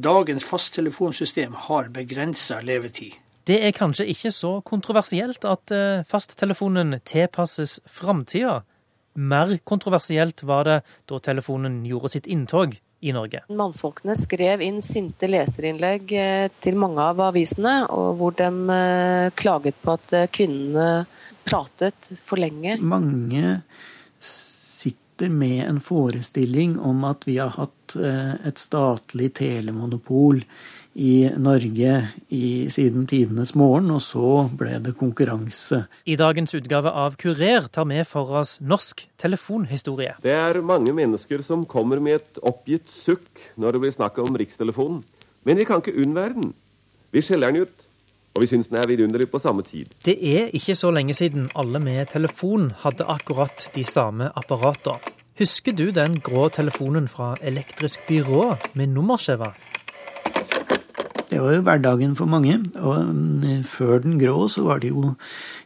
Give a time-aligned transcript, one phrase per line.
[0.00, 3.16] Dagens fasttelefonsystem har begrensa levetid.
[3.48, 8.60] Det er kanskje ikke så kontroversielt at eh, fasttelefonen tilpasses framtida.
[9.18, 10.76] Mer kontroversielt var det
[11.10, 13.42] da telefonen gjorde sitt inntog i Norge.
[13.48, 19.96] Mannfolkene skrev inn sinte leserinnlegg eh, til mange av avisene, hvor de eh, klaget på
[19.98, 21.04] at kvinnene
[21.48, 22.78] pratet for lenge.
[22.78, 23.58] Mange
[25.20, 27.92] sitter med en forestilling om at vi har hatt
[28.46, 30.40] et statlig telemonopol
[30.94, 35.82] i Norge i, siden tidenes morgen, og så ble det konkurranse.
[36.08, 40.16] I dagens utgave av Kurer tar vi for oss norsk telefonhistorie.
[40.24, 43.28] Det er mange mennesker som kommer med et oppgitt sukk
[43.60, 45.04] når det blir snakk om Rikstelefonen.
[45.44, 46.54] Men vi kan ikke unnvære den.
[47.12, 47.86] Vi skjeller den ut.
[48.30, 49.90] Og vi syns den er vidunderlig på samme tid.
[50.06, 55.18] Det er ikke så lenge siden alle med telefon hadde akkurat de samme apparatene.
[55.40, 59.46] Husker du den grå telefonen fra Elektrisk Byrå med nummerskjeva?
[61.30, 62.58] Det var jo hverdagen for mange.
[62.76, 63.14] Og
[63.72, 65.14] før den grå så var de jo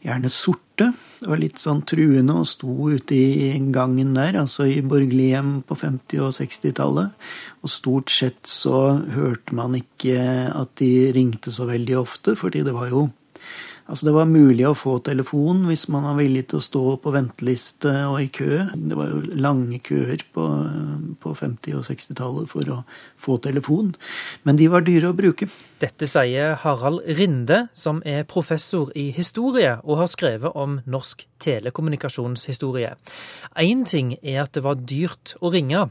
[0.04, 0.92] gjerne sorte.
[1.26, 6.22] Og litt sånn truende og sto ute i gangen der, altså i borgerlige på 50-
[6.22, 7.26] og 60-tallet.
[7.66, 10.20] Og stort sett så hørte man ikke
[10.54, 13.08] at de ringte så veldig ofte, fordi det var jo
[13.84, 17.12] Altså Det var mulig å få telefon hvis man var villig til å stå på
[17.12, 18.62] venteliste og i kø.
[18.72, 20.46] Det var jo lange køer på,
[21.20, 22.78] på 50- og 60-tallet for å
[23.20, 23.92] få telefon.
[24.48, 25.50] Men de var dyre å bruke.
[25.84, 32.96] Dette sier Harald Rinde, som er professor i historie og har skrevet om norsk telekommunikasjonshistorie.
[33.60, 35.90] Én ting er at det var dyrt å ringe.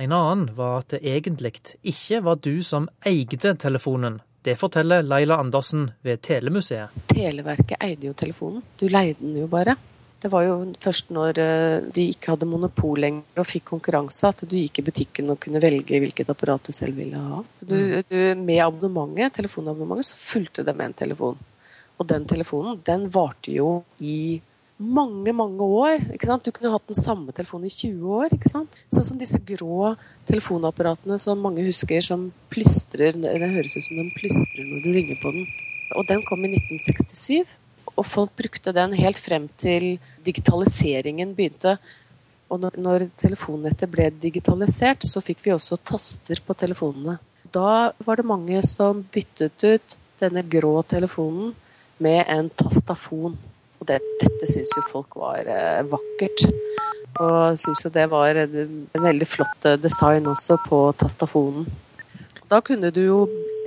[0.00, 5.38] En annen var at det egentlig ikke var du som eide telefonen det forteller Laila
[5.40, 6.92] Andersen ved Telemuseet.
[7.08, 8.60] Televerket eide jo telefonen.
[8.76, 9.72] Du leide den jo bare.
[10.20, 14.44] Det var jo først når eh, de ikke hadde monopol lenger og fikk konkurranse, at
[14.48, 17.40] du gikk i butikken og kunne velge hvilket apparat du selv ville ha.
[17.60, 18.04] Du, mm.
[18.08, 21.40] du, med abonnementet, telefonabonnementet så fulgte det med en telefon.
[21.96, 24.40] Og den telefonen den varte jo i
[24.78, 26.00] mange, mange år.
[26.12, 26.44] ikke sant?
[26.44, 28.34] Du kunne hatt den samme telefonen i 20 år.
[28.34, 28.78] ikke sant?
[28.92, 29.94] Sånn som disse grå
[30.28, 35.20] telefonapparatene som mange husker, som plystrer Det høres ut som de plystrer når du ringer
[35.22, 35.46] på den.
[35.94, 37.44] Og den kom i 1967,
[37.94, 41.76] og folk brukte den helt frem til digitaliseringen begynte.
[42.50, 47.18] Og når, når telefonnettet ble digitalisert, så fikk vi også taster på telefonene.
[47.54, 51.52] Da var det mange som byttet ut denne grå telefonen
[52.02, 53.36] med en tastafon.
[53.84, 56.46] Og det, dette syns jo folk var eh, vakkert.
[57.20, 61.66] Og syns jo det var en veldig flott eh, design også på tastafonen.
[62.48, 63.18] Da kunne du jo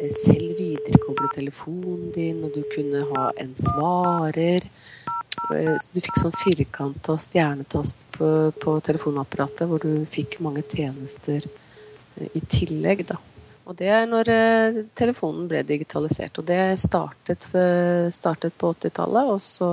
[0.02, 4.66] eh, selv viderekoble telefonen din, og du kunne ha en svarer.
[5.38, 11.46] Så du fikk sånn firkant og stjernetast på, på telefonapparatet, hvor du fikk mange tjenester
[12.18, 13.22] i tillegg, da.
[13.68, 16.40] Og det er når eh, telefonen ble digitalisert.
[16.40, 17.50] Og det startet,
[18.16, 19.70] startet på 80-tallet, og så,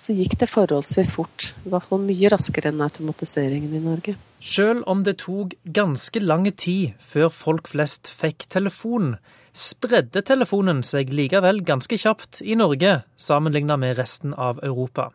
[0.00, 1.50] så, gikk det forholdsvis fort.
[1.66, 4.16] I hvert fall mye raskere enn automatiseringen i Norge.
[4.44, 9.18] Sjøl om det tok ganske lang tid før folk flest fikk telefon,
[9.54, 15.10] spredde telefonen seg likevel ganske kjapt i Norge sammenlignet med resten av Europa.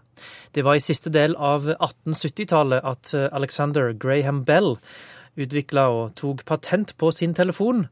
[0.54, 4.78] Det var i siste del av 1870-tallet at Alexander Graham Bell
[5.40, 7.88] utvikla og tok patent på sin telefon,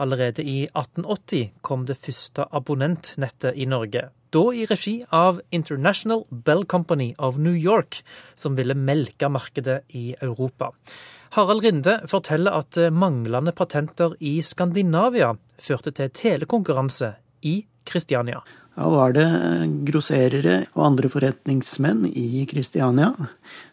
[0.00, 4.08] Allerede i 1880 kom det første abonnentnettet i Norge.
[4.32, 8.00] Da i regi av International Bell Company of New York,
[8.34, 10.70] som ville melke markedet i Europa.
[11.36, 17.14] Harald Rinde forteller at manglende patenter i Skandinavia førte til telekonkurranse
[17.48, 18.40] i Kristiania.
[18.72, 19.28] Da var det
[19.88, 23.10] grosserere og andre forretningsmenn i Kristiania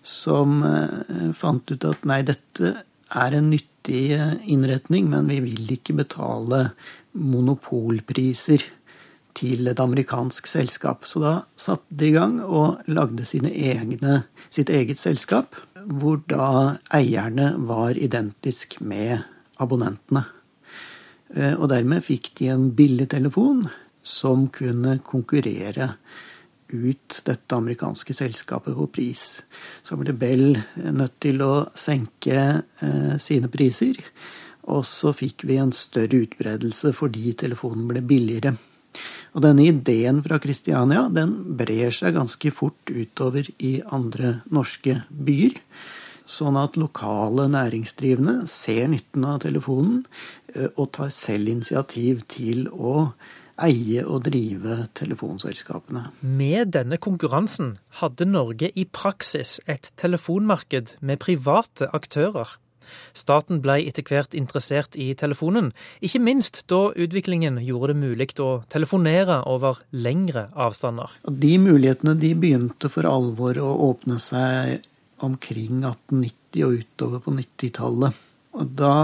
[0.04, 2.74] som eh, fant ut at nei, dette
[3.10, 6.70] er en nyttig innretning, men vi vil ikke betale
[7.18, 8.64] monopolpriser
[9.40, 11.06] til et amerikansk selskap.
[11.08, 15.56] Så da satte de i gang og lagde egne, sitt eget selskap,
[15.86, 19.24] hvor da eierne var identisk med
[19.60, 20.26] abonnentene.
[21.36, 23.68] Eh, og dermed fikk de en billig telefon
[24.02, 25.94] som kunne konkurrere
[26.74, 29.24] ut dette amerikanske selskapet på pris.
[29.84, 34.00] Så ble Bell nødt til å senke eh, sine priser.
[34.70, 38.56] Og så fikk vi en større utbredelse fordi telefonen ble billigere.
[39.38, 45.58] Og denne ideen fra Kristiania den brer seg ganske fort utover i andre norske byer.
[46.30, 50.04] Sånn at lokale næringsdrivende ser nytten av telefonen
[50.54, 53.10] eh, og tar selv initiativ til å
[53.66, 56.08] eie og drive telefonselskapene.
[56.22, 62.58] Med denne konkurransen hadde Norge i praksis et telefonmarked med private aktører.
[63.14, 65.72] Staten ble etter hvert interessert i telefonen,
[66.02, 71.14] ikke minst da utviklingen gjorde det mulig å telefonere over lengre avstander.
[71.30, 74.88] De mulighetene de begynte for alvor å åpne seg
[75.26, 78.26] omkring 1890 og utover på 90-tallet.
[78.60, 78.96] Og da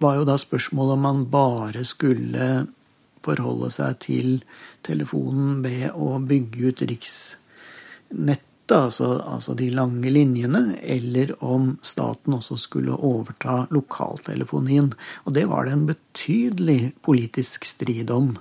[0.00, 2.50] var jo da spørsmålet om man bare skulle
[3.26, 4.30] forholde seg til
[4.86, 12.58] telefonen ved å bygge ut riksnettet, altså, altså de lange linjene, eller om staten også
[12.60, 14.92] skulle overta lokaltelefonien.
[15.26, 18.36] Og det var det en betydelig politisk strid om,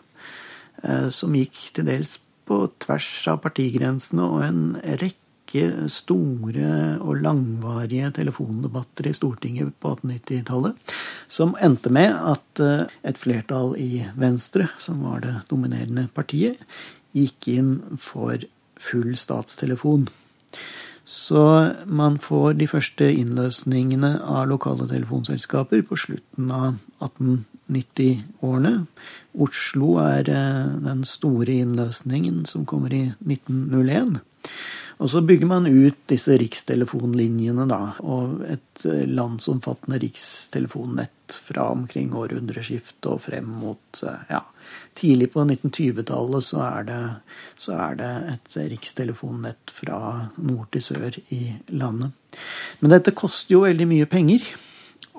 [0.84, 7.22] eh, som gikk til dels på tvers av partigrensene og en rekke rekke store og
[7.24, 10.76] langvarige telefondebatter i Stortinget på 1890-tallet,
[11.28, 16.58] som endte med at eh, et flertall i Venstre, som var det dominerende partiet,
[17.14, 18.38] gikk inn for
[18.80, 20.08] full statstelefon.
[21.06, 28.86] Så man får de første innløsningene av lokale telefonselskaper på slutten av 1890-årene.
[29.34, 34.22] Oslo er eh, den store innløsningen som kommer i 1901.
[35.00, 42.12] Og så bygger man ut disse rikstelefonlinjene, da, og et eh, landsomfattende rikstelefonnett fra omkring
[42.20, 44.44] århundreskiftet og frem mot eh, ja,
[45.00, 46.66] Tidlig på 1920-tallet så,
[47.58, 50.00] så, er det et rikstelefonnett fra
[50.36, 51.40] nord til sør i
[51.72, 52.12] landet.
[52.82, 54.44] Men dette koster jo veldig mye penger.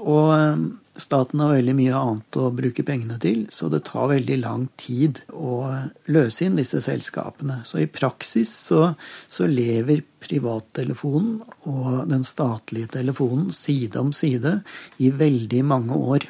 [0.05, 0.67] Og eh,
[0.99, 5.21] staten har veldig mye annet å bruke pengene til, så det tar veldig lang tid
[5.31, 5.63] å
[6.11, 7.61] løse inn disse selskapene.
[7.69, 8.93] Så i praksis så,
[9.31, 11.41] så lever privattelefonen
[11.71, 14.59] og den statlige telefonen side om side
[14.99, 16.27] i veldig mange år.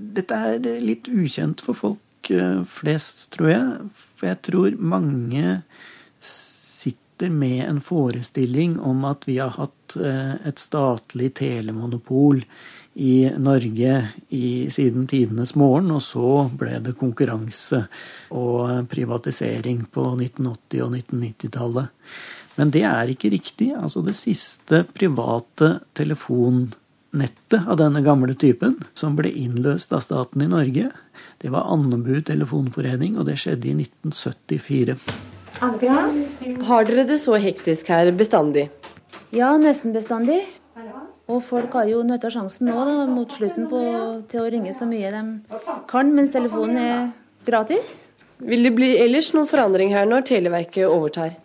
[0.00, 3.90] Dette er litt ukjent for folk eh, flest, tror jeg.
[4.16, 5.60] For jeg tror mange
[6.24, 12.44] sitter med en forestilling om at vi har hatt eh, et statlig telemonopol
[12.94, 17.84] i Norge i, siden tidenes morgen, og så ble det konkurranse
[18.34, 21.86] og privatisering på 1980- og 1990-tallet.
[22.58, 23.70] Men det er ikke riktig.
[23.78, 30.50] Altså det siste private telefonnettet av denne gamle typen, som ble innløst av staten i
[30.50, 30.90] Norge,
[31.40, 34.98] det var Andebu telefonforening, og det skjedde i 1974.
[35.60, 38.68] Har dere det så hektisk her bestandig?
[39.32, 40.42] Ja, nesten bestandig.
[41.30, 43.80] Og folk har jo nytta sjansen nå da, mot slutten på,
[44.30, 45.22] til å ringe så mye de
[45.90, 47.04] kan, mens telefonen er
[47.46, 48.08] gratis.
[48.40, 51.36] Vil det bli ellers noen forandring her når Televerket overtar?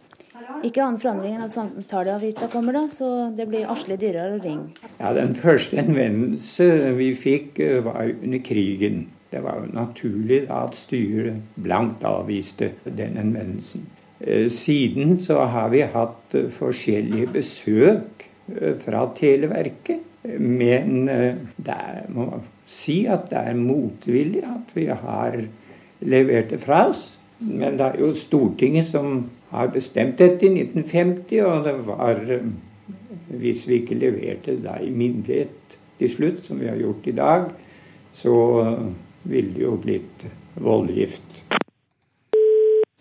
[0.66, 4.72] Ikke annen forandring enn at samtaleavgifta kommer, da, så det blir aslig dyrere å ringe.
[4.98, 9.06] Ja, Den første henvendelse vi fikk, eh, var under krigen.
[9.30, 13.86] Det var jo naturlig da at styret blankt avviste den henvendelsen.
[14.22, 18.30] Eh, siden så har vi hatt eh, forskjellige besøk
[18.82, 20.04] fra Televerket.
[20.40, 25.38] Men eh, det er, må si at det er motvillig at vi har
[26.06, 27.08] levert det fra oss.
[27.40, 32.48] Men det er jo Stortinget som har bestemt dette i 1950, og det var eh,
[33.26, 37.48] Hvis vi ikke leverte det i myndighet til slutt, som vi har gjort i dag,
[38.14, 38.36] så
[39.24, 40.26] ville det jo blitt
[40.62, 41.42] voldgift.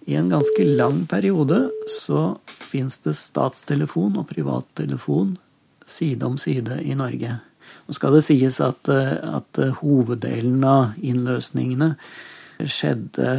[0.08, 2.34] I en ganske lang periode så
[2.74, 5.36] fins det statstelefon og privattelefon
[5.86, 7.38] side om side i Norge.
[7.86, 11.94] Nå skal det sies at, at hoveddelen av innløsningene
[12.70, 13.30] skjedde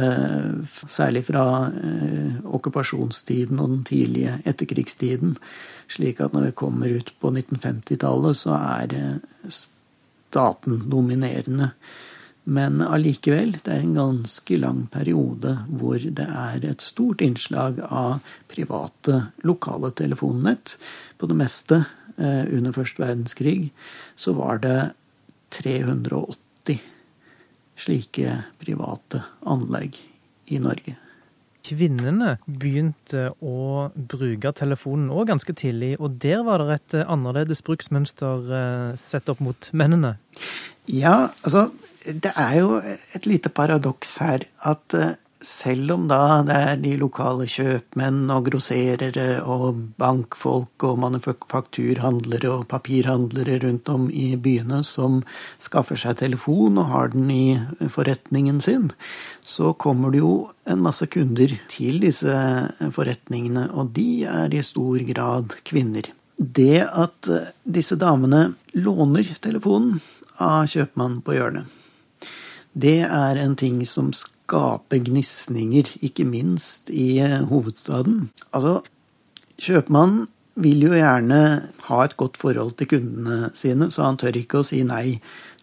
[0.92, 5.36] særlig fra eh, okkupasjonstiden og den tidlige etterkrigstiden.
[5.88, 8.96] Slik at når vi kommer ut på 1950-tallet, så er
[9.52, 11.72] staten dominerende.
[12.46, 18.20] Men allikevel, det er en ganske lang periode hvor det er et stort innslag av
[18.46, 20.76] private lokale telefonnett.
[21.18, 23.72] På det meste eh, under første verdenskrig
[24.14, 24.76] så var det
[25.58, 26.78] 380
[27.82, 29.98] slike private anlegg
[30.54, 30.94] i Norge.
[31.66, 38.54] Kvinnene begynte å bruke telefonen òg ganske tidlig, og der var det et annerledes bruksmønster
[38.60, 40.14] eh, sett opp mot mennene?
[40.86, 41.66] Ja, altså
[42.06, 45.14] det er jo et lite paradoks her at eh,
[45.46, 52.66] selv om da det er de lokale kjøpmenn og grosserere og bankfolk og manufakturhandlere og
[52.70, 55.20] papirhandlere rundt om i byene som
[55.62, 58.90] skaffer seg telefon og har den i forretningen sin,
[59.42, 60.34] så kommer det jo
[60.66, 62.34] en masse kunder til disse
[62.96, 66.10] forretningene, og de er i stor grad kvinner.
[66.36, 67.30] Det at
[67.62, 70.00] disse damene låner telefonen
[70.42, 71.68] av kjøpmannen på hjørnet,
[72.76, 77.16] det er en ting som skaper gnisninger, ikke minst i
[77.48, 78.26] hovedstaden.
[78.52, 78.82] Altså,
[79.56, 80.26] kjøpmannen
[80.60, 81.40] vil jo gjerne
[81.88, 85.18] ha et godt forhold til kundene sine, så han tør ikke å si nei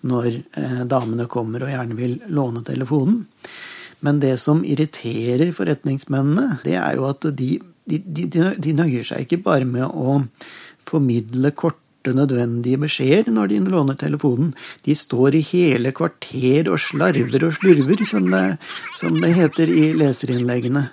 [0.06, 0.28] når
[0.60, 3.24] eh, damene kommer og gjerne vil låne telefonen.
[4.04, 7.56] Men det som irriterer forretningsmennene, det er jo at de,
[7.88, 10.20] de, de, de nøyer seg ikke bare med å
[10.84, 11.54] formidle
[12.04, 14.54] korte, nødvendige beskjeder når de låner telefonen.
[14.86, 18.58] De står i hele kvarter og slarver og slurver, som det,
[18.96, 20.90] som det heter i leserinnleggene.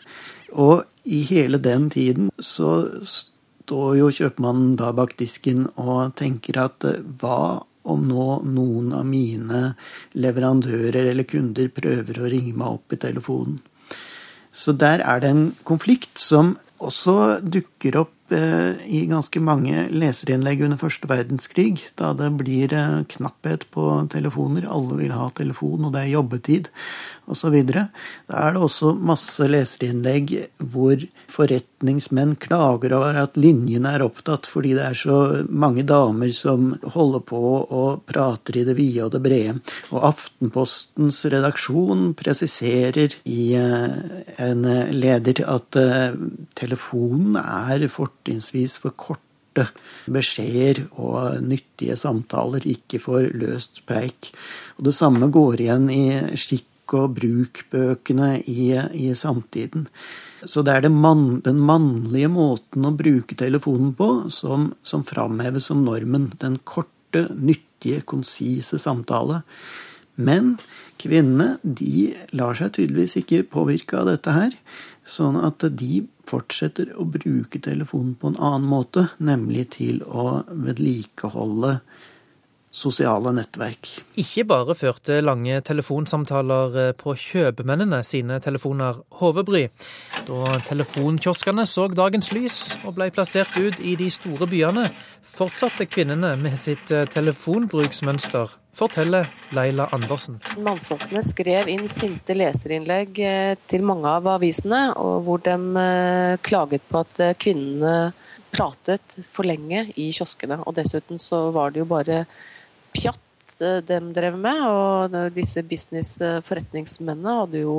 [0.52, 6.84] Og i hele den tiden så står jo kjøpmannen da bak disken og tenker at
[6.84, 9.74] eh, hva om nå noen av mine
[10.12, 13.56] leverandører eller kunder prøver å ringe meg opp i telefonen.
[14.52, 20.60] Så der er det en konflikt som også dukker opp Eh, i ganske mange leserinnlegg
[20.62, 24.68] under første verdenskrig, da det blir eh, knapphet på telefoner.
[24.70, 26.68] Alle vil ha telefon, og det er jobbetid
[27.30, 27.56] osv.
[27.66, 27.88] Da
[28.38, 30.30] er det også masse leserinnlegg
[30.62, 35.18] hvor forretningsmenn klager over at linjene er opptatt fordi det er så
[35.50, 39.58] mange damer som holder på og prater i det vide og det brede.
[39.90, 43.98] Og Aftenpostens redaksjon presiserer i eh,
[44.46, 45.82] en leder at
[46.58, 49.66] telefonen er fort fortrinnsvis for korte
[50.10, 54.32] beskjeder og nyttige samtaler, ikke for løst preik.
[54.78, 59.86] Og Det samme går igjen i skikk- og brukbøkene i, i samtiden.
[60.44, 65.68] Så det er det man, den mannlige måten å bruke telefonen på som, som framheves
[65.70, 66.32] som normen.
[66.40, 69.42] Den korte, nyttige, konsise samtale.
[70.16, 70.58] Men
[70.98, 74.56] kvinnene de lar seg tydeligvis ikke påvirke av dette her.
[75.06, 81.78] Sånn at de fortsetter å bruke telefonen på en annen måte, nemlig til å vedlikeholde
[82.70, 83.88] sosiale nettverk.
[84.20, 89.66] Ikke bare førte lange telefonsamtaler eh, på kjøpmennene sine telefoner hodebry.
[90.28, 94.86] Da telefonkioskene så dagens lys og ble plassert ut i de store byene,
[95.30, 100.38] fortsatte kvinnene med sitt eh, telefonbruksmønster forteller Leila Andersen.
[100.62, 105.58] Mannfolkene skrev inn sinte leserinnlegg eh, til mange av avisene, hvor de
[106.46, 108.12] klaget på at kvinnene
[108.54, 110.60] pratet for lenge i kioskene.
[110.66, 112.24] Og dessuten så var det jo bare
[112.94, 113.26] pjatt
[113.60, 117.74] de drev med, og disse business-forretningsmennene hadde jo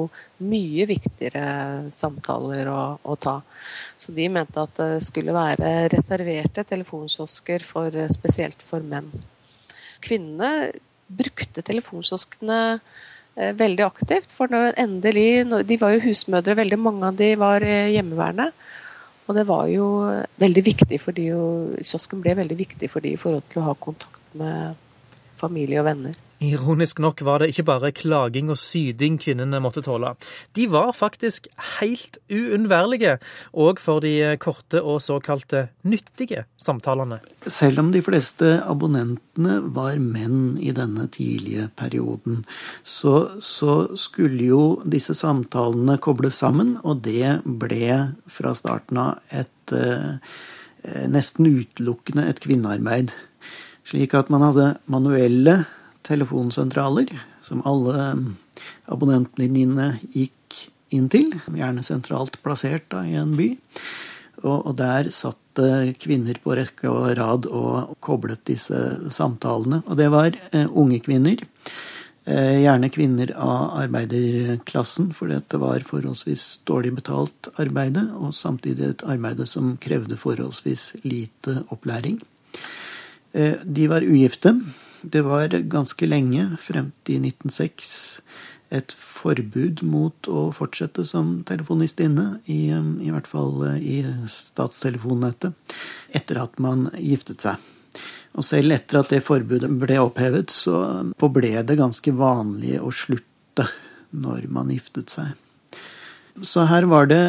[0.46, 3.40] mye viktigere samtaler å, å, ta.
[3.98, 9.10] Så de mente at det skulle være reserverte telefonkiosker for, spesielt for menn
[10.02, 10.72] kvinnene
[11.12, 12.60] brukte telefonkioskene
[13.36, 14.32] eh, veldig aktivt.
[14.36, 18.52] For endelig, De var jo husmødre, veldig mange av de var eh, hjemmeværende.
[19.30, 19.88] Og det var jo
[20.42, 23.68] veldig viktig for de, og kiosken ble veldig viktig for de i forhold til å
[23.70, 24.80] ha kontakt med
[25.42, 26.20] familie og venner.
[26.42, 30.16] Ironisk nok var det ikke bare klaging og syding kvinnene måtte tåle.
[30.58, 31.46] De var faktisk
[31.78, 33.20] helt uunnværlige,
[33.54, 37.20] òg for de korte og såkalte nyttige samtalene.
[37.46, 42.42] Selv om de fleste abonnentene var menn i denne tidlige perioden,
[42.82, 49.78] så, så skulle jo disse samtalene kobles sammen, og det ble fra starten av et
[49.78, 50.18] eh,
[51.12, 53.14] nesten utelukkende et kvinnearbeid.
[53.92, 55.66] Slik at man hadde manuelle
[56.08, 57.12] telefonsentraler
[57.44, 58.06] som alle
[58.88, 60.62] abonnentlinjene gikk
[60.96, 63.50] inn til, gjerne sentralt plassert da, i en by.
[64.42, 65.60] Og, og, der satt
[66.00, 68.80] kvinner på rekke og rad og koblet disse
[69.12, 69.82] samtalene.
[69.84, 71.44] Og det var eh, unge kvinner.
[72.24, 79.06] Eh, gjerne kvinner av arbeiderklassen, for dette var forholdsvis dårlig betalt arbeide, og samtidig et
[79.10, 82.22] arbeide som krevde forholdsvis lite opplæring.
[83.34, 84.56] Eh, de var ugifte.
[85.02, 88.22] Det var ganske lenge, frem til 1906,
[88.72, 93.98] et forbud mot å fortsette som telefonistinne, i, i hvert fall eh, i
[94.32, 95.78] statstelefonnettet,
[96.14, 97.70] etter at man giftet seg.
[98.40, 103.68] Og selv etter at det forbudet ble opphevet, så forble det ganske vanlig å slutte
[104.16, 105.34] når man giftet seg.
[106.48, 107.24] Så her var det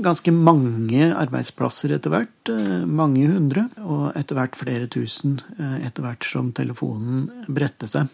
[0.00, 2.48] ganske mange arbeidsplasser etter hvert.
[2.48, 3.68] Eh, mange hundre.
[3.82, 8.06] Og etter hvert flere tusen eh, etter hvert som telefonen bredte seg.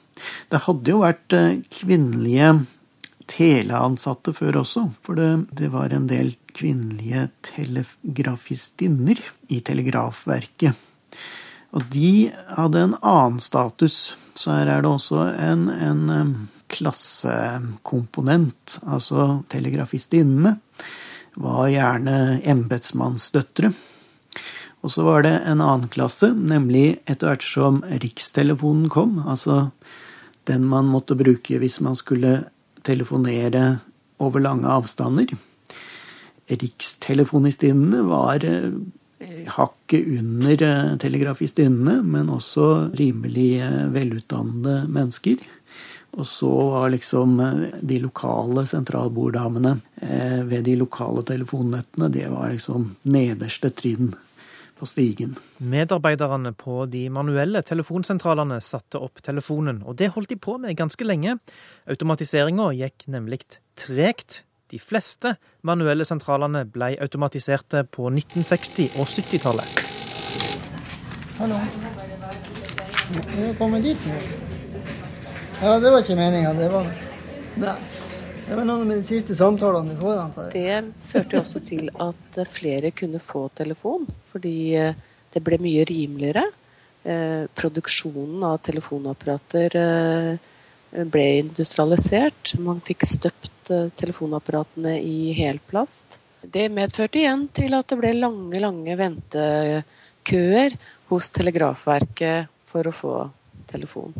[0.50, 2.54] Det hadde jo vært eh, kvinnelige
[3.28, 9.20] teleansatte før også, for det, det var en del kvinnelige telegrafistinner
[9.52, 10.72] i Telegrafverket.
[11.76, 14.16] Og de hadde en annen status.
[14.32, 20.56] Så her er det også en, en klassekomponent, altså telegrafistinnene
[21.36, 23.72] var gjerne embetsmannsdøtre.
[24.86, 29.70] Og så var det en annen klasse, nemlig etter hvert som rikstelefonen kom, altså
[30.48, 32.48] den man måtte bruke hvis man skulle
[32.86, 33.80] telefonere
[34.22, 35.34] over lange avstander.
[36.48, 38.70] Rikstelefonistinnene var eh,
[39.58, 45.42] hakket under eh, telegrafistinnene, men også rimelig eh, velutdannede mennesker.
[46.16, 49.76] Og så var liksom eh, de lokale sentralborddamene
[50.48, 54.12] ved de lokale telefonnettene, det var liksom nederste trinn
[54.78, 55.36] på stigen.
[55.58, 61.04] Medarbeiderne på de manuelle telefonsentralene satte opp telefonen, og det holdt de på med ganske
[61.06, 61.38] lenge.
[61.90, 63.42] Automatiseringa gikk nemlig
[63.78, 64.42] tregt.
[64.68, 65.34] De fleste
[65.64, 69.80] manuelle sentralene ble automatiserte på 1960- og 70-tallet.
[71.38, 71.62] Hallo.
[73.38, 74.47] Jeg kommer dit nå.
[75.58, 76.52] Ja, det var ikke meninga.
[76.54, 76.86] Det var
[77.58, 77.74] Nei.
[78.48, 80.20] Det var noen av de siste samtalene du får.
[80.22, 80.84] antar jeg.
[80.86, 84.94] Det førte jo også til at flere kunne få telefon, fordi eh,
[85.34, 86.46] det ble mye rimeligere.
[87.02, 92.54] Eh, produksjonen av telefonapparater eh, ble industrialisert.
[92.62, 96.16] Man fikk støpt telefonapparatene i helplast.
[96.40, 100.78] Det medførte igjen til at det ble lange, lange ventekøer
[101.10, 103.16] hos Telegrafverket for å få
[103.68, 104.14] telefon.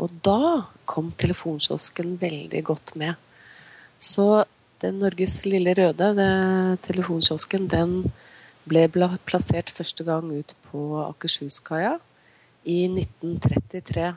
[0.00, 3.14] Og da kom telefonkiosken veldig godt med.
[3.98, 4.44] Så
[4.82, 6.08] den Norges lille røde,
[6.86, 8.12] telefonkiosken, den
[8.68, 8.88] ble
[9.26, 11.98] plassert første gang ut på Akershuskaia
[12.64, 14.14] i 1933.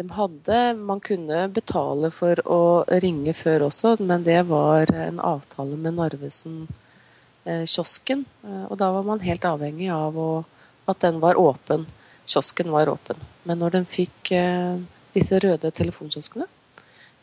[0.00, 5.76] De hadde Man kunne betale for å ringe før også, men det var en avtale
[5.76, 8.24] med Narvesen-kiosken.
[8.44, 10.44] Eh, og da var man helt avhengig av å,
[10.88, 11.86] at den var åpen.
[12.24, 13.16] Kiosken var åpen.
[13.48, 14.82] Men når den fikk eh,
[15.14, 16.46] disse røde telefonkioskene,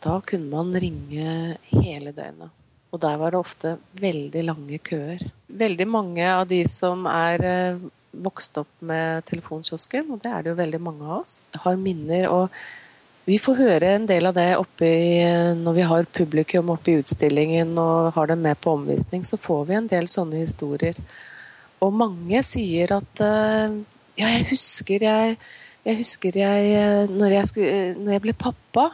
[0.04, 2.52] da kunne man ringe hele døgnet.
[2.90, 5.22] Og der var det ofte veldig lange køer.
[5.48, 10.54] Veldig mange av de som er eh, vokst opp med telefonkiosken, og det er det
[10.54, 12.30] jo veldig mange av oss, har minner.
[12.30, 12.50] og
[13.30, 16.96] vi får høre en del av det oppi, i, når vi har publikum oppe i
[17.04, 19.22] utstillingen og har dem med på omvisning.
[19.22, 20.98] Så får vi en del sånne historier.
[21.78, 25.38] Og mange sier at ja, jeg husker jeg,
[25.90, 28.90] jeg husker jeg eh, når, jeg skulle, når jeg ble pappa,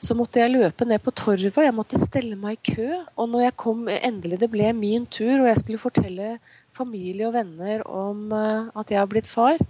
[0.00, 2.88] så måtte jeg løpe ned på torvet, jeg måtte stelle meg i kø.
[3.20, 6.38] Og når jeg kom, endelig det ble min tur, og jeg skulle fortelle
[6.76, 9.60] familie og venner om eh, at jeg har blitt far,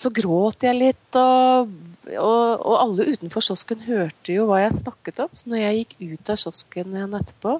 [0.00, 1.68] så gråt jeg litt, og,
[2.16, 5.34] og, og alle utenfor kiosken hørte jo hva jeg snakket om.
[5.36, 7.58] Så når jeg gikk ut av kiosken igjen etterpå,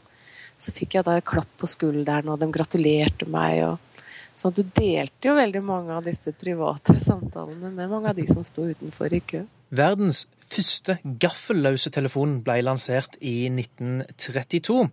[0.61, 3.61] så fikk jeg da et klapp på skulderen, og de gratulerte meg.
[3.69, 3.90] og
[4.35, 8.45] så du delte jo veldig mange av disse private samtalene med mange av de som
[8.47, 9.43] sto utenfor i kø.
[9.71, 14.89] Verdens første gaffelløse telefon ble lansert i 1932.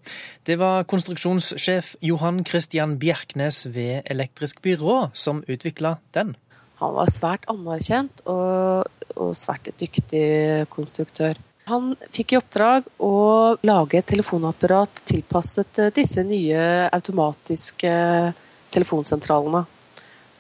[0.46, 6.36] Det var konstruksjonssjef Johan Christian Bjerknes ved Elektrisk Byrå som utvikla den.
[6.78, 8.86] Han var svært anerkjent og,
[9.18, 11.40] og svært dyktig konstruktør.
[11.68, 16.62] Han fikk i oppdrag å lage et telefonapparat tilpasset disse nye
[16.96, 17.92] automatiske
[18.78, 19.66] telefonsentralene.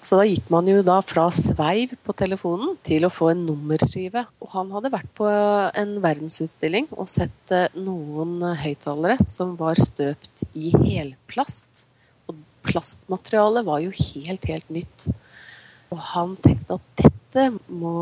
[0.07, 4.23] Så da gikk man jo da fra sveiv på telefonen til å få en nummerskive.
[4.39, 10.45] Og han hadde vært på en verdensutstilling og sett eh, noen høyttalere som var støpt
[10.55, 11.83] i helplast.
[12.29, 15.09] Og plastmaterialet var jo helt, helt nytt.
[15.91, 17.97] Og han tenkte at dette må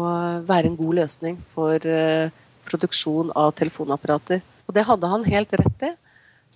[0.46, 2.30] være en god løsning for eh,
[2.70, 4.44] produksjon av telefonapparater.
[4.66, 5.96] Og det hadde han helt rett i.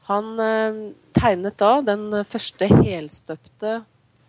[0.10, 0.82] Han eh,
[1.14, 3.80] tegnet da den første helstøpte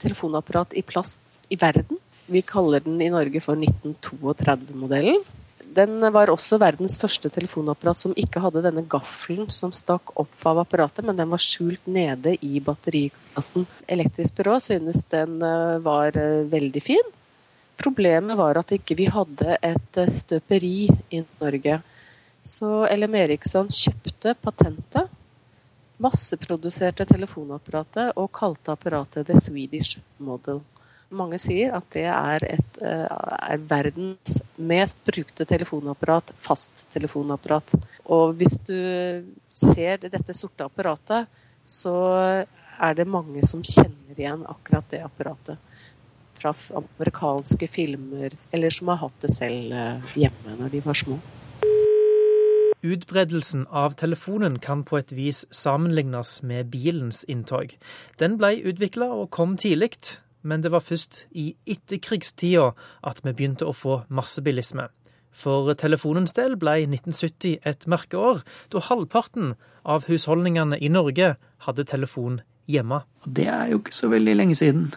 [0.00, 2.00] telefonapparat i plast i verden.
[2.30, 5.22] Vi kaller den i Norge for 1932-modellen.
[5.70, 10.60] Den var også verdens første telefonapparat som ikke hadde denne gaffelen som stakk opp av
[10.64, 13.68] apparatet, men den var skjult nede i batterikassen.
[13.86, 17.14] Elektrisk byrå synes den eh, var eh, veldig fin.
[17.80, 21.78] Problemet var at ikke vi hadde et støperi i Norge.
[22.44, 25.08] Så LM Eriksson kjøpte patentet
[26.00, 30.62] masseproduserte telefonapparatet og kalte apparatet The Swedish Model.
[31.10, 33.06] Mange sier at det er, et, eh,
[33.50, 37.74] er verdens mest brukte telefonapparat, fasttelefonapparat.
[38.06, 38.78] Og hvis du
[39.52, 41.26] ser dette sorte apparatet,
[41.66, 41.96] så
[42.80, 45.58] er det mange som kjenner igjen akkurat det apparatet.
[46.40, 51.18] Fra amerikanske filmer, eller som har hatt det selv eh, hjemme når de var små.
[52.82, 57.74] Utbredelsen av telefonen kan på et vis sammenlignes med bilens inntog.
[58.16, 62.70] Den ble utvikla og kom tidlig, men det var først i etterkrigstida
[63.04, 64.88] at vi begynte å få massebilisme.
[65.30, 68.40] For telefonens del ble 1970 et merkeår,
[68.72, 71.34] da halvparten av husholdningene i Norge
[71.68, 73.04] hadde telefon hjemme.
[73.28, 74.88] Det er jo ikke så veldig lenge siden.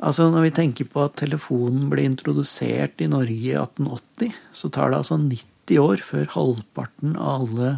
[0.00, 4.90] Altså Når vi tenker på at telefonen ble introdusert i Norge i 1880, så tar
[4.90, 7.72] det altså 90 90 år før halvparten av alle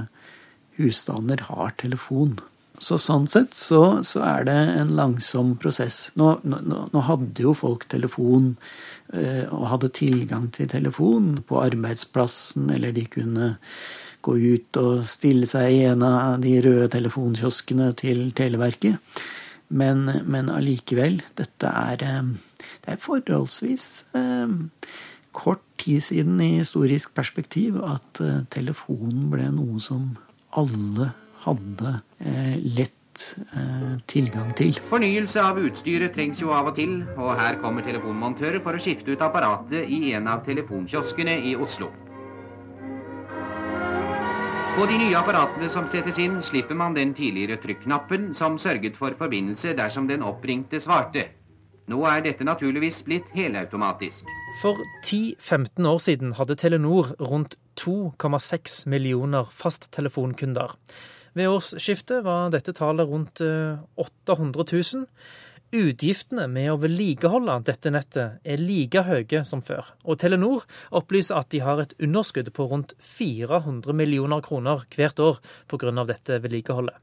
[0.76, 2.38] husstander har telefon.
[2.78, 6.10] Så sånn sett så, så, er det en langsom prosess.
[6.14, 8.56] Nå, nå, nå hadde jo folk telefon
[9.14, 13.54] øh, og hadde tilgang til telefon på arbeidsplassen, eller de kunne
[14.26, 19.00] gå ut og stille seg i en av de røde telefonkioskene til Televerket.
[19.68, 23.86] Men, men allikevel, dette er, eh, det er forholdsvis
[24.18, 24.52] eh,
[25.36, 30.14] kort tid siden i historisk perspektiv at eh, telefonen ble noe som
[30.56, 31.12] alle
[31.44, 31.92] hadde
[32.24, 34.80] eh, lett eh, tilgang til.
[34.88, 39.12] Fornyelse av utstyret trengs jo av og til, og her kommer telefonmontører for å skifte
[39.12, 41.92] ut apparatet i en av telefonkioskene i Oslo.
[44.76, 49.16] På de nye apparatene som settes inn, slipper man den tidligere trykknappen som sørget for
[49.16, 51.30] forbindelse dersom den oppringte svarte.
[51.88, 54.28] Nå er dette naturligvis blitt helautomatisk.
[54.56, 60.72] For 10-15 år siden hadde Telenor rundt 2,6 millioner fasttelefonkunder.
[61.36, 65.04] Ved årsskiftet var dette tallet rundt 800 eh, 000.
[65.76, 71.50] Utgiftene med å vedlikeholde dette nettet er like høye som før, og Telenor opplyser at
[71.52, 75.92] de har et underskudd på rundt 400 millioner kroner hvert år pga.
[76.06, 76.96] dette vedlikeholdet.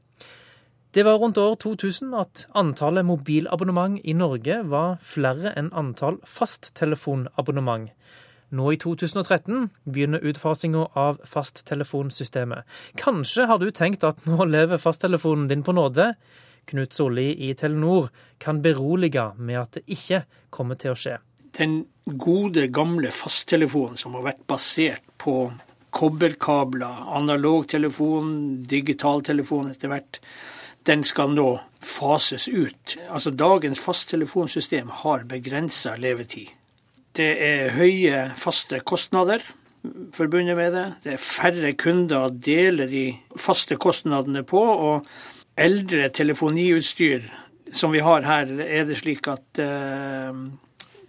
[0.94, 7.88] Det var rundt år 2000 at antallet mobilabonnement i Norge var flere enn antall fasttelefonabonnement.
[8.54, 12.62] Nå i 2013 begynner utfasinga av fasttelefonsystemet.
[13.02, 16.12] Kanskje har du tenkt at nå lever fasttelefonen din på nåde?
[16.70, 20.22] Knut Solli i Telenor kan berolige med at det ikke
[20.54, 21.18] kommer til å skje.
[21.58, 25.40] Den gode, gamle fasttelefonen som har vært basert på
[25.94, 28.36] kobberkabler, analogtelefon,
[28.70, 30.22] digitaltelefon etter hvert,
[30.86, 31.48] den skal nå
[31.84, 32.96] fases ut.
[33.08, 36.52] Altså Dagens fasttelefonsystem har begrensa levetid.
[37.14, 39.42] Det er høye faste kostnader
[40.12, 40.86] forbundet med det.
[41.04, 43.06] Det er færre kunder å dele de
[43.38, 44.60] faste kostnadene på.
[44.60, 45.06] Og
[45.56, 47.28] eldre telefoniutstyr
[47.74, 50.34] som vi har her, er det slik at uh,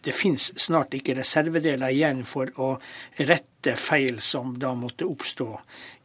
[0.06, 2.76] det finnes snart ikke reservedeler igjen for å
[3.18, 5.50] rette feil som da måtte oppstå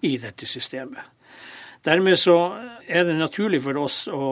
[0.08, 1.19] i dette systemet.
[1.84, 2.36] Dermed så
[2.90, 4.26] er det naturlig for oss å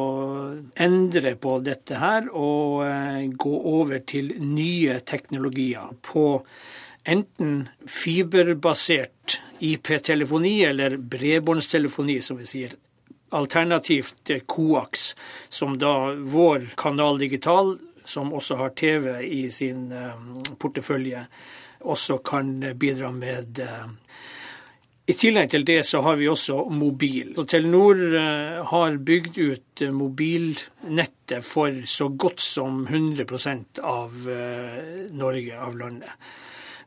[0.77, 6.27] endre på dette her og eh, gå over til nye teknologier på
[7.09, 12.75] enten fiberbasert IP-telefoni eller bredbåndstelefoni, som vi sier.
[13.35, 15.15] Alternativt Coax,
[15.49, 20.21] som da vår Kanal Digital, som også har TV i sin eh,
[20.61, 21.25] portefølje,
[21.81, 23.89] også kan bidra med eh,
[25.09, 27.31] i tillegg til det så har vi også mobil.
[27.37, 33.25] Så Telenor eh, har bygd ut eh, mobilnettet for så godt som 100
[33.89, 36.29] av eh, Norge, av landet.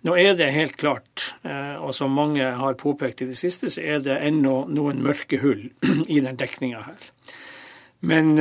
[0.05, 3.99] Nå er det helt klart, og som mange har påpekt i det siste, så er
[4.01, 5.67] det ennå noen mørke hull
[6.15, 7.11] i den dekninga her.
[8.01, 8.31] Men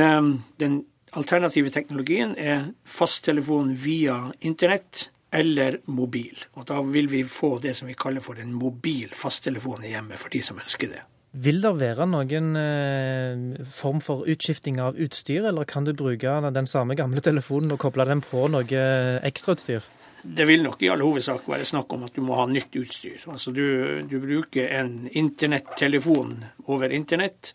[0.57, 0.79] den
[1.13, 6.35] alternative teknologien er fasttelefon via internett eller mobil.
[6.59, 10.19] Og da vil vi få det som vi kaller for en mobil fasttelefon i hjemmet,
[10.19, 11.05] for de som ønsker det.
[11.31, 16.67] Vil det være noen eh, form for utskifting av utstyr, eller kan du bruke den
[16.67, 18.85] samme gamle telefonen og koble den på noe
[19.23, 19.87] ekstrautstyr?
[20.21, 23.23] Det vil nok i all hovedsak være snakk om at du må ha nytt utstyr.
[23.31, 23.63] Altså du,
[24.05, 26.35] du bruker en internettelefon
[26.67, 27.53] over internett,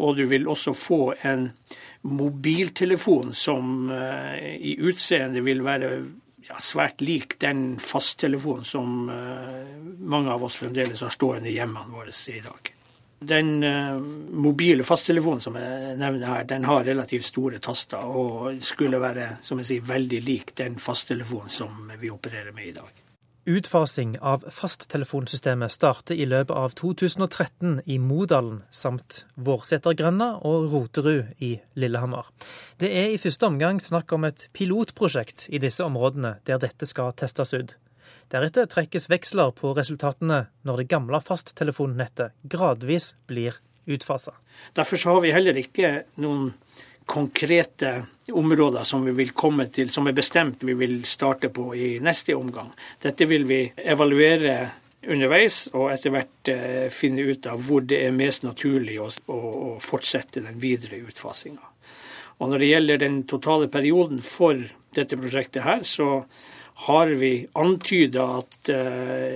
[0.00, 1.50] og du vil også få en
[2.06, 5.90] mobiltelefon som eh, i utseende vil være
[6.48, 9.62] ja, svært lik den fasttelefonen som uh,
[9.98, 12.72] mange av oss fremdeles har stående i hjemmene våre i dag.
[13.18, 13.96] Den uh,
[14.46, 19.62] mobile fasttelefonen som jeg nevner her, den har relativt store taster og skulle være som
[19.62, 23.05] jeg sier, veldig lik den fasttelefonen som vi opererer med i dag.
[23.48, 31.52] Utfasing av fasttelefonsystemet starter i løpet av 2013 i Modalen samt Vårsetergrenda og Roterud i
[31.78, 32.26] Lillehammer.
[32.82, 37.14] Det er i første omgang snakk om et pilotprosjekt i disse områdene der dette skal
[37.14, 37.76] testes ut.
[38.34, 44.34] Deretter trekkes veksler på resultatene når det gamle fasttelefonnettet gradvis blir utfasa.
[44.74, 46.50] Derfor har vi heller ikke noen
[47.06, 47.92] konkrete
[48.32, 52.34] områder som vi vil komme til, som er bestemt vi vil starte på i neste
[52.34, 52.72] omgang.
[53.02, 54.56] Dette vil vi evaluere
[55.06, 59.10] underveis, og etter hvert eh, finne ut av hvor det er mest naturlig å,
[59.82, 61.72] fortsette den videre utfasinga.
[62.36, 64.58] Og når det gjelder den totale perioden for
[64.96, 66.24] dette prosjektet her, så
[66.86, 68.80] har vi antyda at uh,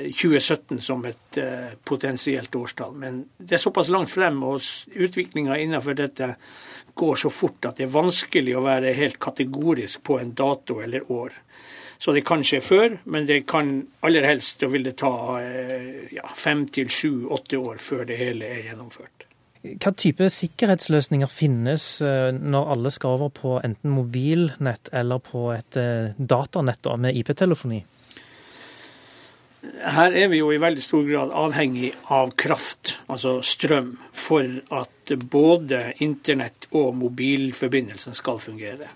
[0.05, 2.93] eh, 2017 som et uh, potensielt årstall.
[3.01, 4.61] Men det er såpass langt frem, og
[4.93, 6.35] utviklinga innenfor dette
[7.01, 11.09] går så fort at det er vanskelig å være helt kategorisk på en dato eller
[11.13, 11.37] år.
[12.01, 13.75] Så det kan skje før, men det kan
[14.07, 18.49] aller helst vil det ta eh, ja, fem til sju, åtte år før det hele
[18.49, 19.27] er gjennomført.
[19.61, 25.77] Hva type sikkerhetsløsninger finnes eh, når alle skal over på enten mobilnett eller på et
[25.77, 27.83] eh, datanett med IP-telefoni?
[29.61, 35.13] Her er vi jo i veldig stor grad avhengig av kraft, altså strøm, for at
[35.21, 38.89] både internett og mobilforbindelsen skal fungere.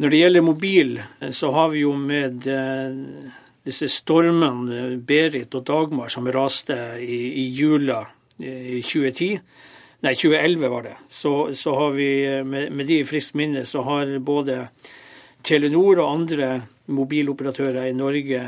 [0.00, 0.94] Når det gjelder mobil,
[1.32, 3.32] så har vi jo med eh,
[3.64, 8.02] disse stormene Berit og Dagmar som raste i, i jula
[8.40, 9.34] i 2010,
[10.00, 12.08] nei 2011 var det, så, så har vi
[12.44, 14.62] med, med de i friskt minne så har både
[15.44, 16.48] Telenor og andre
[16.90, 18.40] mobiloperatører i Norge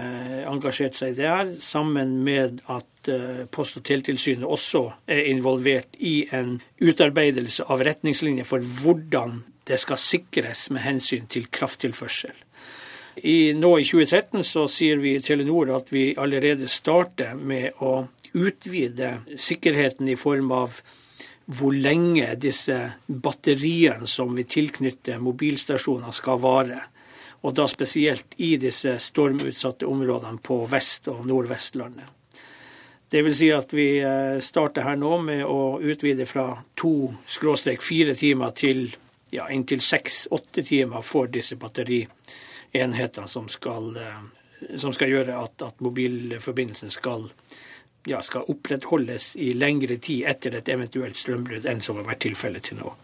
[0.51, 6.57] engasjert seg der, sammen med at eh, Post- og teletilsynet også er involvert i en
[6.83, 12.35] utarbeidelse av retningslinjer for hvordan det skal sikres med hensyn til krafttilførsel.
[13.17, 18.07] I, nå i 2013 så sier vi i Telenor at vi allerede starter med å
[18.33, 20.81] utvide sikkerheten i form av
[21.53, 26.81] hvor lenge disse batteriene som vi tilknytter mobilstasjoner skal vare
[27.43, 32.07] og da spesielt i disse stormutsatte områdene på Vest- og Nordvestlandet.
[33.13, 36.47] Det vil si at vi eh, starter her nå med å utvide fra
[36.79, 38.87] to-fire timer til
[39.35, 44.23] ja, inntil seks-åtte timer for disse batterienhetene som skal, eh,
[44.81, 47.29] som skal gjøre at, at mobilforbindelsen skal,
[48.09, 52.71] ja, skal opprettholdes i lengre tid etter et eventuelt strømbrudd enn som har vært tilfellet
[52.71, 52.95] til nå.